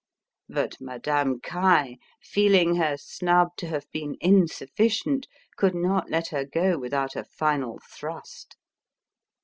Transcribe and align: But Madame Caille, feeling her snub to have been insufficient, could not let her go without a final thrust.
But 0.49 0.81
Madame 0.81 1.39
Caille, 1.41 1.97
feeling 2.23 2.77
her 2.77 2.97
snub 2.97 3.49
to 3.57 3.67
have 3.67 3.85
been 3.91 4.17
insufficient, 4.19 5.27
could 5.57 5.75
not 5.75 6.09
let 6.09 6.29
her 6.29 6.43
go 6.43 6.79
without 6.79 7.15
a 7.15 7.23
final 7.23 7.79
thrust. 7.87 8.57